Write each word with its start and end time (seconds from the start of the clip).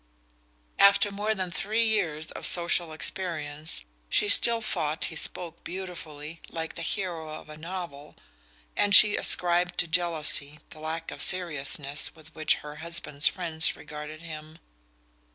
After 0.79 1.11
more 1.11 1.35
than 1.35 1.51
three 1.51 1.85
years 1.85 2.31
of 2.31 2.47
social 2.47 2.91
experience 2.91 3.85
she 4.09 4.29
still 4.29 4.59
thought 4.59 5.05
he 5.13 5.15
"spoke 5.15 5.63
beautifully," 5.63 6.41
like 6.49 6.73
the 6.73 6.81
hero 6.81 7.29
of 7.29 7.49
a 7.49 7.55
novel, 7.55 8.15
and 8.75 8.95
she 8.95 9.15
ascribed 9.15 9.77
to 9.77 9.87
jealousy 9.87 10.59
the 10.71 10.79
lack 10.79 11.11
of 11.11 11.21
seriousness 11.21 12.15
with 12.15 12.33
which 12.33 12.55
her 12.65 12.77
husband's 12.77 13.27
friends 13.27 13.75
regarded 13.75 14.23
him. 14.23 14.57